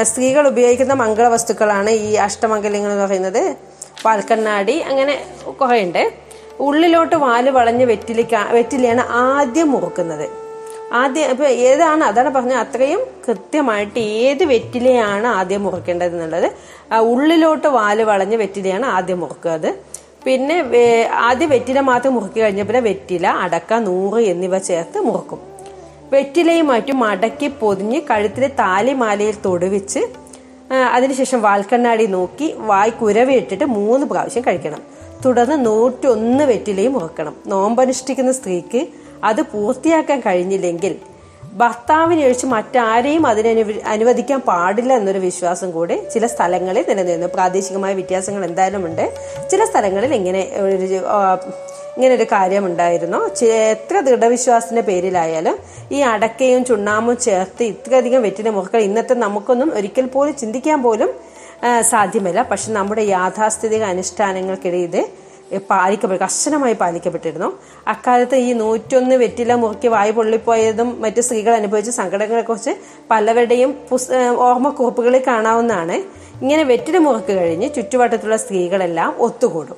സ്ത്രീകൾ 0.02 0.48
ഉപയോഗിക്കുന്ന 0.48 0.92
മംഗളവസ്തുക്കളാണ് 0.92 1.90
ഈ 1.90 2.10
അഷ്ടമംഗല്യങ്ങൾ 2.26 2.90
എന്ന് 2.92 3.04
പറയുന്നത്. 3.04 3.42
പാൽക്കണ്ണാടി 4.04 4.76
അങ്ങനെ 4.90 5.14
കുറേ 5.60 6.04
ഉള്ളിലോട്ട് 6.66 7.16
വാൽ 7.16 7.50
വളഞ്ഞ് 7.56 7.84
വെറ്റിലിക്ക 7.84 8.34
വെറ്റിലയാണ് 8.56 9.02
ആദ്യം 9.08 9.68
മുറുക്കുന്നത്. 9.70 10.24
ആദ്യം 11.00 11.30
ഇപ്പൊ 11.32 11.44
ഏതാണ് 11.44 12.02
അതാണ് 12.04 12.30
പറഞ്ഞത് 12.36 12.58
അത്രയും 12.58 13.00
കൃത്യമായിട്ട് 13.26 13.98
ഏത് 13.98 14.44
വെറ്റിലയാണ് 14.44 15.26
ആദ്യം 15.26 15.62
മുറുക്കേണ്ടത് 15.64 16.14
എന്നുള്ളത്. 16.16 16.48
ഉള്ളിലോട്ട് 17.12 17.68
വാൽ 17.68 17.98
വളഞ്ഞ് 18.02 18.36
വെറ്റിലയാണ് 18.36 18.86
ആദ്യം 18.86 19.20
മുറുക്കുന്നത് 19.20 19.70
പിന്നെ 20.28 20.56
ആദ്യം 21.26 21.50
വെറ്റില 21.52 21.80
മാത്രം 21.90 22.12
മുറുക്കി 22.14 22.38
കഴിഞ്ഞ 22.42 22.62
പിന്നെ 22.68 22.80
വെറ്റില 22.88 23.26
അടക്ക 23.44 23.72
നൂറ് 23.88 24.20
എന്നിവ 24.32 24.58
ചേർത്ത് 24.70 24.98
മുറുക്കും. 25.06 25.40
വെറ്റിലയും 26.14 26.66
മറ്റും 26.72 26.96
മടക്കി 27.04 27.48
പൊതിഞ്ഞ് 27.60 27.98
കഴുത്തിലെ 28.10 28.48
താലിമാലയിൽ 28.62 29.36
തൊടുവിച്ച് 29.46 30.02
അതിനുശേഷം 30.96 31.40
വാൽക്കണ്ണാടി 31.46 32.06
നോക്കി 32.14 32.46
വായ് 32.70 32.92
കുരവിട്ടിട്ട് 33.00 33.66
മൂന്ന് 33.76 34.04
പ്രാവശ്യം 34.10 34.42
കഴിക്കണം. 34.48 34.82
തുടർന്ന് 35.24 35.56
നൂറ്റൊന്ന് 35.66 36.44
വെറ്റിലയും 36.50 36.92
മുറുക്കണം. 36.96 37.34
നോമ്പനുഷ്ഠിക്കുന്ന 37.52 38.32
സ്ത്രീക്ക് 38.38 38.82
അത് 39.28 39.40
പൂർത്തിയാക്കാൻ 39.52 40.18
കഴിഞ്ഞില്ലെങ്കിൽ 40.26 40.92
ഭർത്താവിനെ 41.52 42.24
ഒഴിച്ച് 42.24 42.46
മറ്റാരെയും 42.46 43.26
അതിനെ 43.26 43.50
അനുവ- 43.50 43.82
അനുവദിക്കാൻ 43.86 44.40
പാടില്ല 44.40 44.92
എന്നൊരു 44.96 45.18
വിശ്വാസം 45.18 45.70
കൂടി 45.70 46.02
ചില 46.14 46.26
സ്ഥലങ്ങളിൽ 46.26 46.84
നിലനിന്നു 46.88 47.26
പ്രാദേശികമായ 47.34 47.94
വ്യത്യാസങ്ങൾ 47.94 48.44
എന്തായാലും 48.44 48.86
ഉണ്ട്. 48.86 49.04
ചില 49.50 49.64
സ്ഥലങ്ങളിൽ 49.64 50.14
ഇങ്ങനെ 50.14 50.42
ഒരു 50.60 50.76
ആ, 51.08 51.18
ഇങ്ങനെ 51.96 52.14
ഒരു 52.14 52.24
കാര്യം 52.24 52.66
ഉണ്ടായിരുന്നു 52.66 53.28
ചെ- 53.28 53.46
എത്ര 53.70 54.00
ദൃഢവിശ്വാസത്തിന്റെ 54.00 54.82
പേരിലായാലും 54.82 55.56
ഈ 55.92 56.00
അടക്കയും 56.06 56.64
ചുണ്ണാമ്പും 56.64 57.16
ചേർത്ത് 57.18 57.64
ഇത്രയധികം 57.64 58.22
വെറ്റിന 58.22 58.50
മുറുക്കൾ 58.50 58.80
ഇന്നത്തെ 58.80 59.14
നമുക്കൊന്നും 59.14 59.74
ഒരിക്കൽ 59.74 60.06
പോലും 60.06 60.36
ചിന്തിക്കാൻ 60.36 60.82
പോലും 60.82 61.10
സാധ്യമല്ല. 61.82 62.42
പക്ഷെ 62.42 62.72
നമ്മുടെ 62.72 63.02
യാഥാസ്ഥിതിക 63.08 63.82
അനുഷ്ഠാനങ്ങൾക്കിടയിൽ 63.84 64.94
പാലിക്കപ്പെട്ടു 65.56 66.24
കർശനമായി 66.24 66.72
പാലിക്കപ്പെട്ടിരുന്നു. 66.72 67.58
അക്കാലത്ത് 67.88 68.36
ഈ 68.36 68.52
നൂറ്റൊന്ന് 68.52 69.16
വെറ്റില 69.16 69.54
മുറുക്കി 69.54 69.88
വായു 69.88 70.12
പൊള്ളിപ്പോയതും 70.12 71.00
മറ്റു 71.00 71.20
സ്ത്രീകൾ 71.20 71.52
അനുഭവിച്ച 71.52 71.90
സങ്കടങ്ങളെക്കുറിച്ച് 71.90 72.70
പലവരുടെയും 73.10 73.78
പുസ് 73.90 74.12
ഓർമ്മക്കുറിപ്പുകളിൽ 74.38 75.22
കാണാവുന്നതാണ്. 75.26 75.96
ഇങ്ങനെ 76.42 76.62
വെറ്റില 76.62 76.98
മുറുക്ക് 76.98 77.32
കഴിഞ്ഞ് 77.32 77.74
ചുറ്റുവട്ടത്തുള്ള 77.74 78.36
സ്ത്രീകളെല്ലാം 78.36 79.14
ഒത്തുകൂടും. 79.18 79.76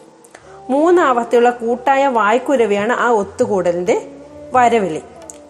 മൂന്നാവർത്തിയുള്ള 0.71 1.51
കൂട്ടായ 1.51 2.07
വായ്ക്കുരവിയാണ് 2.07 2.93
ആ 2.93 3.11
ഒത്തുകൂടലിന്റെ 3.11 3.97
വരവിളി. 4.53 5.03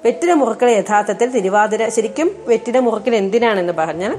വെറ്റില 0.05 0.33
മുറുക്കൾ 0.33 0.71
യഥാർത്ഥത്തിൽ 0.71 1.31
തിരുവാതിര 1.31 1.89
ശരിക്കും 1.89 2.37
വെറ്റില 2.47 2.79
മുറുക്കൽ 2.79 3.15
എന്തിനാണെന്ന് 3.15 3.73
പറഞ്ഞാൽ 3.73 4.19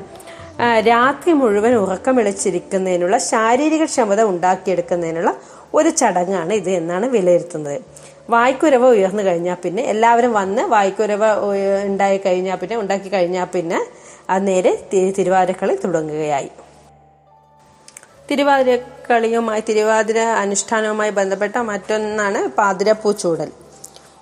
രാത്രി 0.88 1.34
മുഴുവൻ 1.34 1.76
ഉറക്കം 1.76 2.16
വിളിച്ചിരിക്കുന്നതിനുള്ള 2.16 3.18
ശാരീരിക 3.18 3.86
ക്ഷമത 3.86 4.24
ഉണ്ടാക്കിയെടുക്കുന്നതിനുള്ള 4.24 5.34
ഒരു 5.74 5.90
ചടങ്ങാണ് 5.90 6.54
ഇത് 6.54 6.70
എന്നാണ് 6.72 7.06
വിലയിരുത്തുന്നത്. 7.08 7.78
വായ്ക്കുരവ 8.30 8.86
ഉയർന്നു 8.88 9.24
കഴിഞ്ഞാൽ 9.24 9.56
പിന്നെ 9.64 9.84
എല്ലാവരും 9.84 10.34
വന്ന് 10.34 10.62
വായ്ക്കുരവ 10.68 11.24
ഉണ്ടായി 11.86 12.18
കഴിഞ്ഞാൽ 12.26 12.56
പിന്നെ 12.56 12.78
ഉണ്ടാക്കി 12.78 13.10
കഴിഞ്ഞാൽ 13.10 13.46
പിന്നെ 13.46 13.80
അത് 14.30 14.48
നേരെ 14.48 14.88
തി- 14.94 15.14
തിരുവാതിരക്കളി 15.18 15.76
തുടങ്ങുകയായി. 15.84 16.50
തിരുവാതിരക്കളിയുമായി 18.32 19.64
തിരുവാതിര 19.70 20.20
അനുഷ്ഠാനവുമായി 20.38 21.10
ബന്ധപ്പെട്ട 21.10 21.58
മറ്റൊന്നാണ് 21.64 22.48
പാതിരപ്പൂ 22.50 23.12
ചൂടൽ 23.14 23.52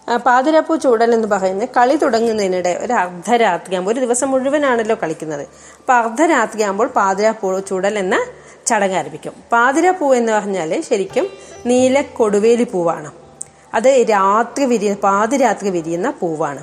ആ, 0.07 0.15
പാതിരപ്പൂ 0.17 0.75
ചൂടൽ 0.75 1.13
എന്ന് 1.13 1.27
പറയുന്നത് 1.27 1.69
കളി 1.77 1.95
തുടങ്ങുന്നതിനിടെ 1.95 2.79
ഒരു 2.81 2.93
അർദ്ധരാത്രിയാകുമ്പോൾ 2.93 3.91
ഒരു 3.91 3.99
ദിവസം 3.99 4.31
മുഴുവനാണല്ലോ 4.31 4.97
കളിക്കുന്നത്. 5.03 5.43
അപ്പൊ 5.77 5.93
അർദ്ധരാത്രിയാകുമ്പോൾ 5.93 6.87
പാതിരപ്പൂ 6.89 7.59
ചൂടൽ 7.59 7.99
എന്ന 7.99 8.15
ചടങ്ങ് 8.69 8.97
ആരംഭിക്കും. 8.99 9.33
പാതിരപ്പൂ 9.53 10.13
എന്ന് 10.13 10.31
പറഞ്ഞാൽ 10.33 10.81
ശരിക്കും 10.89 11.27
നീല 11.65 12.01
കൊടുവേലി 12.01 12.63
പൂവാണ്. 12.63 13.09
അത് 13.73 13.89
രാത്രി 14.09 14.65
വിരിയ 14.65 14.93
പാതിരാത്രി 14.93 15.69
വിരിയുന്ന 15.69 16.09
പൂവാണ്. 16.21 16.61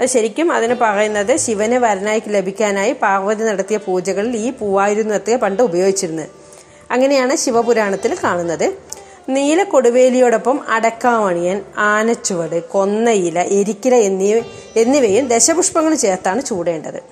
അത് 0.00 0.08
ശരിക്കും 0.08 0.52
അതിന് 0.52 0.74
പറയുന്നത് 0.74 1.36
ശിവന് 1.36 1.76
വരനായി 1.84 2.22
ലഭിക്കാനായി 2.36 2.92
പാർവതി 3.02 3.44
നടത്തിയ 3.44 3.76
പൂജകളിൽ 3.86 4.36
ഈ 4.36 4.50
പൂവായിരുന്നു 4.50 5.14
അത്ര 5.14 5.36
പണ്ട് 5.36 5.62
ഉപയോഗിച്ചിരുന്നത്. 5.62 6.28
അങ്ങനെയാണ് 6.90 7.36
ശിവപുരാണത്തിൽ 7.36 8.16
കാണുന്നത്. 8.24 8.66
നീല 9.28 9.62
കൊടുവേലിയോടൊപ്പം 9.62 10.56
അടക്കാമണിയൻ 10.68 11.58
ആനച്ചുവട് 11.78 12.58
കൊന്നയില 12.74 13.38
എരിക്കില 13.58 13.94
എന്നിവ 14.08 14.38
എന്നിവയും 14.76 15.26
ദശപുഷ്പങ്ങൾ 15.28 15.94
ചേർത്താണ് 15.94 16.42
ചൂടേണ്ടത്. 16.42 17.11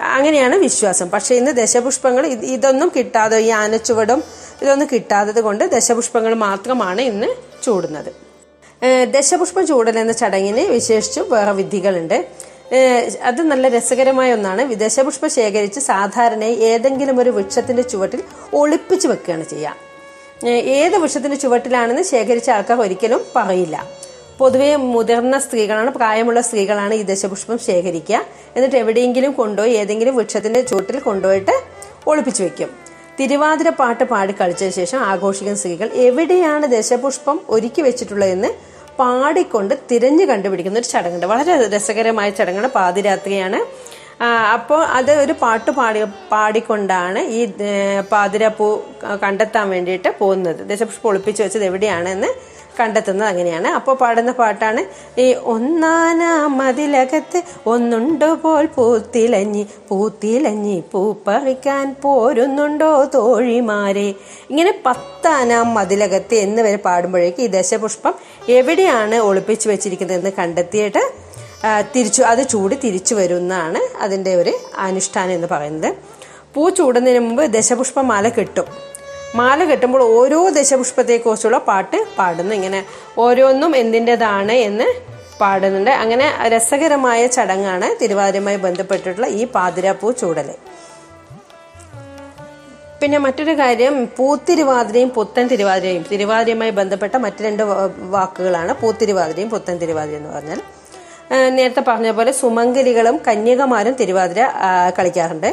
അങ്ങനെയാണ് 0.00 0.56
വിശ്വാസം. 0.56 1.10
പക്ഷേ 1.10 1.34
ഇന്ന് 1.34 1.50
ദശപുഷ്പങ്ങൾ 1.50 2.26
ഇതൊന്നും 2.26 2.92
കിട്ടാതെ 2.96 3.38
ഈ 3.38 3.48
ആനച്ചുവടും 3.48 4.24
ഇതൊന്നും 4.62 4.88
കിട്ടാത്തത് 4.92 5.40
കൊണ്ട് 5.40 5.64
ദശപുഷ്പങ്ങൾ 5.64 6.34
മാത്രമാണ് 6.34 7.00
ഇന്ന് 7.00 7.26
ചൂടുന്നത്. 7.62 8.12
ദശപുഷ്പം 9.10 9.66
ചൂടൽ 9.66 9.98
എന്ന 9.98 10.12
ചടങ്ങിന് 10.12 10.60
വിശേഷിച്ചും 10.60 11.30
വേറെ 11.30 11.52
വിധികളുണ്ട്. 11.52 12.26
അത് 13.22 13.42
നല്ല 13.42 13.68
രസകരമായ 13.68 14.32
ഒന്നാണ്. 14.32 14.74
ദശപുഷ്പം 14.74 15.30
ശേഖരിച്ച് 15.30 15.80
സാധാരണയായി 15.80 16.54
ഏതെങ്കിലും 16.54 17.20
ഒരു 17.20 17.30
വൃക്ഷത്തിന്റെ 17.30 17.82
ചുവട്ടിൽ 17.82 18.22
ഒളിപ്പിച്ച് 18.54 19.08
വെക്കുകയാണ് 19.08 19.44
ചെയ്യുക. 19.44 19.76
ഏത് 20.46 20.96
വൃക്ഷത്തിന്റെ 20.96 21.36
ചുവട്ടിലാണെന്ന് 21.36 22.02
ശേഖരിച്ച 22.02 22.50
ആൾക്കാർ 22.50 22.80
ഒരിക്കലും 22.80 23.24
പറയില്ല. 23.36 23.86
പൊതുവെ 24.40 24.70
മുതിർന്ന 24.92 25.36
സ്ത്രീകളാണ് 25.44 25.90
പ്രായമുള്ള 25.96 26.40
സ്ത്രീകളാണ് 26.48 26.94
ഈ 27.00 27.02
ദശപുഷ്പം 27.10 27.58
ശേഖരിക്കുക. 27.66 28.20
എന്നിട്ട് 28.56 28.78
എവിടെയെങ്കിലും 28.82 29.32
കൊണ്ടുപോയി 29.40 29.72
ഏതെങ്കിലും 29.80 30.14
വൃക്ഷത്തിന്റെ 30.18 30.60
ചൂട്ടിൽ 30.70 30.98
കൊണ്ടുപോയിട്ട് 31.08 31.54
ഒളിപ്പിച്ചു 32.10 32.42
വെക്കും. 32.46 32.70
തിരുവാതിര 33.18 33.68
പാട്ട് 33.80 34.04
പാടി 34.12 34.34
കളിച്ചതിന് 34.40 34.74
ശേഷം 34.80 35.00
ആഘോഷിക്കുന്ന 35.10 35.58
സ്ത്രീകൾ 35.62 35.88
എവിടെയാണ് 36.08 36.66
ദശപുഷ്പം 36.74 37.38
ഒരുക്കി 37.54 37.82
വെച്ചിട്ടുള്ളതെന്ന് 37.86 38.50
പാടിക്കൊണ്ട് 39.00 39.74
തിരഞ്ഞു 39.90 40.24
കണ്ടുപിടിക്കുന്ന 40.30 40.80
ഒരു 40.82 40.88
ചടങ്ങുണ്ട്. 40.92 41.26
വളരെ 41.32 41.52
രസകരമായ 41.74 42.30
ചടങ്ങാണ് 42.38 42.68
പാതിരാത്രിയാണ്. 42.78 43.60
അപ്പോൾ 44.54 44.80
അത് 44.98 45.10
ഒരു 45.24 45.34
പാട്ട് 45.42 45.70
പാടി 45.76 46.00
പാടിക്കൊണ്ടാണ് 46.32 47.20
ഈ 47.38 47.40
പാതിരപ്പൂ 48.12 48.66
കണ്ടെത്താൻ 49.22 49.66
വേണ്ടിയിട്ട് 49.74 50.10
പോകുന്നത്. 50.18 50.60
ദശപുഷ്പം 50.70 51.08
ഒളിപ്പിച്ച് 51.10 51.40
വെച്ചത് 51.44 51.64
എവിടെയാണെന്ന് 51.70 52.30
കണ്ടെത്തുന്നത് 52.80 53.28
അങ്ങനെയാണ്. 53.28 53.68
അപ്പോൾ 53.78 53.94
പാടുന്ന 54.02 54.32
പാട്ടാണ് 54.40 54.82
ഈ 55.20 55.26
ഒന്നാനാം 55.54 56.58
മതിലകത്ത് 56.58 57.40
ഒന്നുണ്ടോ 57.72 58.30
പോൽ 58.44 58.66
പൂത്തിലഞ്ഞി 58.76 59.64
പൂത്തിലഞ്ഞി 59.88 60.76
പൂപ്പറിക്കാൻ 60.92 61.86
പോരുന്നുണ്ടോ 62.02 62.92
തോഴിമാരെ? 63.14 64.08
ഇങ്ങനെ 64.50 64.74
പത്താനാം 64.86 65.68
മതിലകത്ത് 65.78 66.36
എന്ന് 66.46 66.62
വരെ 66.62 66.80
പാടുമ്പോഴേക്ക് 66.86 67.42
ഈ 67.46 67.50
ദശപുഷ്പം 67.56 68.14
എവിടെയാണ് 68.58 69.16
ഒളിപ്പിച്ചു 69.28 69.66
വെച്ചിരിക്കുന്നതെന്ന് 69.68 70.32
കണ്ടെത്തിയിട്ട് 70.38 71.02
തിരിച്ചു 71.94 72.22
അത് 72.22 72.42
ചൂടി 72.48 72.76
തിരിച്ചു 72.84 73.14
വരുന്നതാണ് 73.14 73.80
അതിന്റെ 74.02 74.32
ഒരു 74.42 74.52
അനുഷ്ഠാനം 74.78 75.32
എന്ന് 75.38 75.48
പറയുന്നത്. 75.50 75.90
പൂ 76.54 76.62
ചൂടുന്നതിന് 76.76 77.20
മുമ്പ് 77.24 77.42
ദശപുഷ്പ 77.56 78.00
മാല 78.10 78.28
കെട്ടും. 78.28 78.68
മാല 79.38 79.64
കെട്ടുമ്പോൾ 79.64 80.02
ഓരോ 80.18 80.38
ദശപുഷ്പത്തെക്കുറിച്ചുള്ള 80.56 81.58
പാട്ട് 81.68 81.98
പാടുന്നു. 82.18 82.52
ഇങ്ങനെ 82.54 82.80
ഓരോന്നും 83.18 83.72
എന്തിന്റെതാണ് 83.76 84.52
എന്ന് 84.68 84.88
പാടുന്നുണ്ട്. 85.40 85.90
അങ്ങനെ 85.90 86.26
രസകരമായ 86.52 87.20
ചടങ്ങാണ് 87.26 87.86
തിരുവാതിരയുമായി 88.02 88.56
ബന്ധപ്പെട്ടിട്ടുള്ള 88.56 89.28
ഈ 89.40 89.44
പാതിരാപ്പൂ 89.54 90.10
ചൂടൽ 90.22 90.50
പിന്നെ 93.02 93.18
മറ്റൊരു 93.18 93.52
കാര്യം 93.58 93.94
പൂത്തിരുവാതിരയും 94.16 95.10
പുത്തൻ 95.10 95.44
തിരുവാതിരയും 95.46 96.02
തിരുവാതിരയുമായി 96.10 96.70
ബന്ധപ്പെട്ട 96.70 97.16
മറ്റു 97.16 97.42
രണ്ട് 97.42 97.62
വാക്കുകളാണ് 98.14 98.72
പൂത്തിരുവാതിരയും 98.82 99.50
പുത്തൻ 99.50 99.76
തിരുവാതിര 99.76 100.16
എന്ന് 100.16 100.30
പറഞ്ഞാൽ. 100.36 100.60
നേരത്തെ 101.56 101.82
പറഞ്ഞ 101.88 102.10
പോലെ 102.10 102.32
സുമംഗലികളും 102.32 103.16
കന്യകമാരും 103.28 103.92
തിരുവാതിര 103.92 104.40
കളിക്കാറുണ്ട്. 104.98 105.50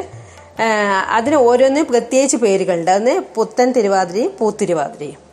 അതിന് 1.08 1.36
ഓരോന്നിനും 1.36 1.86
പ്രത്യേകിച്ച് 1.90 2.36
പേരുകളുണ്ട്. 2.36 2.90
അതിന് 2.90 3.20
പുത്തൻ 3.34 3.72
തിരുവാതിരയും 3.72 4.32
പൂത്തിരുവാതിരയും 4.40 5.28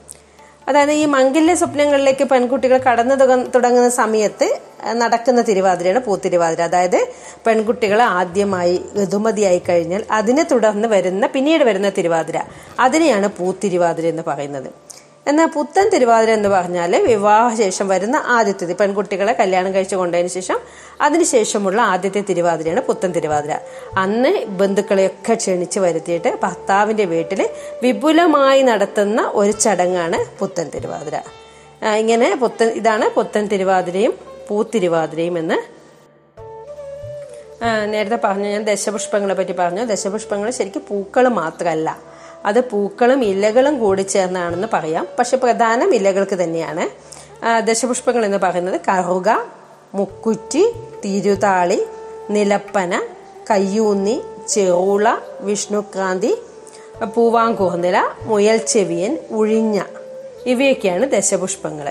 അതായത് 0.68 0.92
ഈ 0.92 1.06
മംഗല്യ 1.06 1.56
സ്വപ്നങ്ങളിലേക്ക് 1.56 2.24
പെൺകുട്ടികൾ 2.24 2.78
കടന്നു 2.78 3.16
തുടങ്ങ- 3.16 3.48
തുടങ്ങുന്ന 3.48 3.90
സമയത്ത് 3.90 4.60
നടക്കുന്ന 4.92 5.42
തിരുവാതിരയാണ് 5.42 6.00
പൂത്തിരുവാതിര. 6.00 6.62
അതായത് 6.62 7.08
പെൺകുട്ടികൾ 7.48 8.02
ആദ്യമായി 8.02 8.82
ഋതുമതിയായി 9.04 9.62
കഴിഞ്ഞാൽ 9.70 10.06
അതിനെ 10.12 10.44
തുടർന്ന് 10.44 10.88
വരുന്ന 10.88 11.28
പിന്നീട് 11.28 11.64
വരുന്ന 11.64 11.90
തിരുവാതിര. 11.90 12.40
അതിനെയാണ് 12.80 13.30
പൂത്തിരുവാതിര 13.30 14.06
എന്ന് 14.06 14.24
പറയുന്നത്. 14.28 14.85
എന്നാൽ 15.28 15.46
പുത്തൻ 15.46 15.90
തിരുവാതിര 15.90 16.32
എന്ന് 16.32 16.50
പറഞ്ഞാൽ 16.50 16.96
വിവാഹശേഷം 17.08 17.88
വരുന്ന 17.88 18.16
ആദ്യത്തേത് 18.26 18.78
പെൺകുട്ടികളെ 18.78 19.34
കല്യാണം 19.34 19.74
കഴിച്ചു 19.74 19.96
കൊണ്ടതിന് 19.96 20.28
ശേഷം 20.28 20.60
അതിനുശേഷമുള്ള 21.02 21.82
ആദ്യത്തെ 21.82 22.24
തിരുവാതിരയാണ് 22.30 22.82
പുത്തൻ 22.82 23.12
തിരുവാതിര. 23.12 23.58
അന്ന് 23.98 24.46
ബന്ധുക്കളെയൊക്കെ 24.46 25.34
ക്ഷണിച്ച് 25.34 25.80
വരുത്തിയിട്ട് 25.80 26.38
ഭർത്താവിന്റെ 26.44 27.06
വീട്ടിൽ 27.06 27.50
വിപുലമായി 27.84 28.62
നടത്തുന്ന 28.62 29.32
ഒരു 29.34 29.52
ചടങ്ങാണ് 29.52 30.40
പുത്തൻ 30.40 30.70
തിരുവാതിര. 30.76 31.16
ഇങ്ങനെ 31.86 32.36
പുത്തൻ 32.36 32.68
ഇതാണ് 32.68 33.10
പുത്തൻ 33.10 33.48
തിരുവാതിരയും 33.48 34.14
പൂത്തിരുവാതിരയും 34.50 35.40
എന്ന്. 35.40 35.58
നേരത്തെ 37.86 38.20
പറഞ്ഞു 38.24 38.50
ഞാൻ 38.50 38.64
ദശപുഷ്പങ്ങളെ 38.64 39.34
പറ്റി 39.34 39.52
പറഞ്ഞു. 39.52 39.84
ദശപുഷ്പങ്ങൾ 39.84 40.52
ശരിക്കും 40.52 40.86
പൂക്കൾ 40.90 41.28
മാത്രമല്ല 41.28 42.15
അത് 42.46 42.70
പൂക്കളും 42.70 43.24
ഇലകളും 43.24 43.80
കൂടി 43.80 44.02
ചേർന്നാണെന്ന് 44.02 44.68
പറയാം. 44.74 45.08
പക്ഷെ 45.20 45.38
പ്രധാനം 45.38 45.96
ഇലകൾക്ക് 45.96 46.36
തന്നെയാണ്. 46.36 46.86
ദശപുഷ്പങ്ങൾ 47.60 48.26
എന്ന് 48.26 48.38
പറയുന്നത് 48.38 48.82
കറുക 48.88 49.30
മുക്കുറ്റി 49.94 50.64
തിരുതാളി 51.06 51.86
നിലപ്പന 52.30 53.02
കയ്യൂന്നി 53.52 54.22
ചെറുള 54.48 55.18
വിഷ്ണുക്രാന്തി 55.40 56.32
പൂവാങ്കുറുനില 57.16 57.98
മുയൽ 58.22 58.58
ചെവിയൻ 58.58 59.18
ഉഴിഞ്ഞ. 59.32 59.84
ഇവയൊക്കെയാണ് 60.46 61.06
ദശപുഷ്പങ്ങൾ 61.12 61.88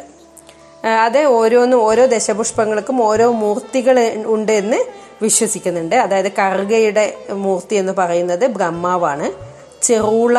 അത് 1.05 1.25
ഓരോന്നും 1.25 1.83
ഓരോ 1.83 2.05
ദശപുഷ്പങ്ങൾക്കും 2.07 3.03
ഓരോ 3.03 3.27
മൂർത്തികൾ 3.33 3.97
ഉണ്ട് 4.27 4.53
എന്ന് 4.53 4.85
വിശ്വസിക്കുന്നുണ്ട്. 5.23 5.97
അതായത് 5.97 6.31
കറുകയുടെ 6.33 7.05
മൂർത്തി 7.45 7.75
എന്ന് 7.75 7.93
പറയുന്നത് 7.99 8.47
ബ്രഹ്മാവാണ്. 8.47 9.54
ചെറുള 9.85 10.39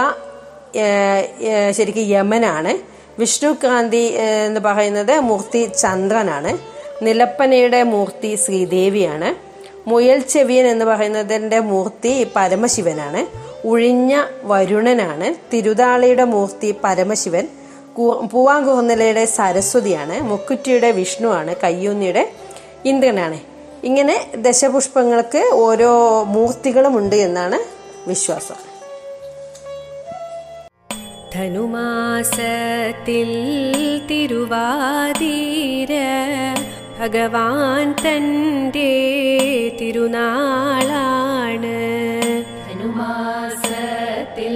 ശരിക്കും 1.72 2.04
യമനാണ്. 2.04 2.96
വിഷ്ണുക്രാന്തി 3.20 3.98
ഏ, 3.98 4.46
എന്ന് 4.46 4.60
പറയുന്നത് 4.60 5.20
മൂർത്തി 5.20 5.66
ചന്ദ്രനാണ്. 5.66 6.58
നിലപ്പനയുടെ 7.04 7.84
മൂർത്തി 7.84 8.36
ശ്രീദേവിയാണ്. 8.36 9.36
മുയൽ 9.90 10.20
ചെവിയൻ 10.20 10.68
എന്ന് 10.68 10.86
പറയുന്നതിന്റെ 10.86 11.60
മൂർത്തി 11.60 12.28
പരമശിവനാണ്. 12.36 13.22
ഉഴിഞ്ഞ 13.68 14.24
വരുണനാണ്. 14.44 15.52
തിരുതാളിയുടെ 15.54 16.24
മൂർത്തി 16.24 16.76
പരമശിവൻ. 16.84 17.48
പൂവാങ്കുറുന്നിലയുടെ 18.32 19.26
സരസ്വതിയാണ്. 19.26 20.22
മുക്കുറ്റിയുടെ 20.22 20.92
വിഷ്ണുവാണ്. 20.92 21.56
കയ്യൂന്നിയുടെ 21.64 22.32
ഇന്ദ്രനാണ്. 22.86 23.40
ഇങ്ങനെ 23.84 24.28
ദശപുഷ്പങ്ങൾക്ക് 24.36 25.50
ഓരോ 25.54 26.24
മൂർത്തികളുമുണ്ട് 26.24 27.16
എന്നാണ് 27.16 27.60
വിശ്വാസം. 28.10 28.75
ധനുമാസത്തിൽ 31.36 33.30
തിരുവാതിര 34.12 35.94
ഭഗവാൻ 37.00 37.96
തന്റെ 38.06 38.94
തിരുനാളാണ്. 39.82 41.78
ധനുമാസത്തിൽ 42.70 44.56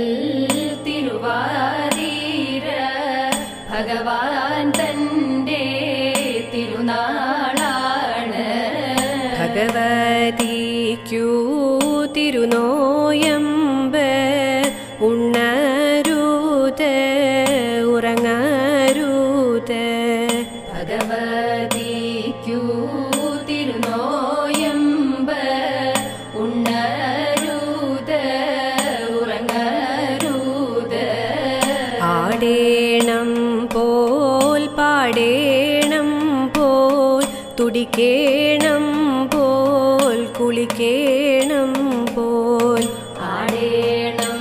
തുടിക്കേണം 37.99 38.83
പോൽ 39.27 40.27
കുളിക്കേണം 40.37 41.71
പോൽ. 42.15 42.83
ആടേണം 43.19 44.39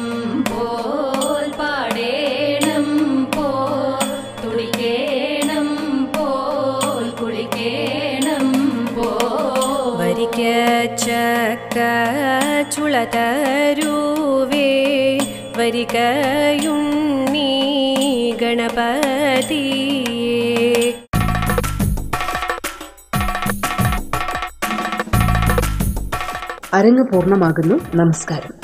പോൽ 0.50 1.50
പാടേണം 1.58 2.86
പോൽ. 3.36 4.06
തുളിക്കേണം 4.44 5.68
പോൽ 6.16 7.10
കുളിക്കേണം 7.20 8.46
പോൽ. 8.94 9.96
വരിക്ക 9.98 10.40
ചക്ക 10.96 11.78
ചുളതരുവേ 12.76 14.70
വരികയുണ്ണി 15.58 17.50
ഗണപതിയേ 18.42 19.07
അരങ്ങ് 26.78 27.04
പൂർണമാകുന്നു. 27.12 27.76
നമസ്കാരം. 27.94 28.57